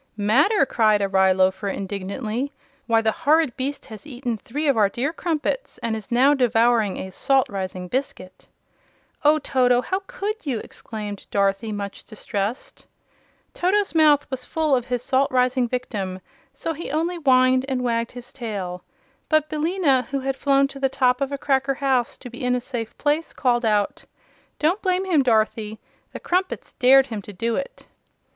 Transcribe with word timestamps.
"Matter!" 0.17 0.65
cried 0.65 0.99
a 0.99 1.07
rye 1.07 1.31
loafer, 1.31 1.67
indignantly, 1.67 2.51
"why 2.87 3.01
the 3.03 3.11
horrid 3.11 3.55
beast 3.55 3.85
has 3.85 4.07
eaten 4.07 4.35
three 4.35 4.67
of 4.67 4.75
our 4.75 4.89
dear 4.89 5.13
Crumpets, 5.13 5.77
and 5.83 5.95
is 5.95 6.09
now 6.09 6.33
devouring 6.33 6.97
a 6.97 7.11
Salt 7.11 7.47
rising 7.49 7.87
Biscuit!" 7.87 8.47
"Oh, 9.23 9.37
Toto! 9.37 9.79
How 9.79 10.01
could 10.07 10.43
you?" 10.43 10.57
exclaimed 10.57 11.27
Dorothy, 11.29 11.71
much 11.71 12.03
distressed. 12.03 12.87
Toto's 13.53 13.93
mouth 13.93 14.25
was 14.31 14.43
full 14.43 14.75
of 14.75 14.87
his 14.87 15.03
salt 15.03 15.29
rising 15.29 15.67
victim; 15.67 16.19
so 16.51 16.73
he 16.73 16.89
only 16.89 17.17
whined 17.17 17.63
and 17.69 17.83
wagged 17.83 18.13
his 18.13 18.33
tail. 18.33 18.83
But 19.29 19.49
Billina, 19.49 20.07
who 20.09 20.21
had 20.21 20.35
flown 20.35 20.67
to 20.69 20.79
the 20.79 20.89
top 20.89 21.21
of 21.21 21.31
a 21.31 21.37
cracker 21.37 21.75
house 21.75 22.17
to 22.17 22.29
be 22.31 22.43
in 22.43 22.55
a 22.55 22.59
safe 22.59 22.97
place, 22.97 23.33
called 23.33 23.65
out: 23.65 24.05
"Don't 24.57 24.81
blame 24.81 25.05
him, 25.05 25.21
Dorothy; 25.21 25.77
the 26.11 26.19
Crumpets 26.19 26.73
dared 26.79 27.05
him 27.05 27.21
to 27.21 27.33
do 27.33 27.55
it." 27.55 27.85